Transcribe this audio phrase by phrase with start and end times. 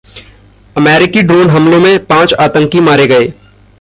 [0.75, 3.33] अमेरिकी ड्रोन हमलों में पांच आतंकी मारे गए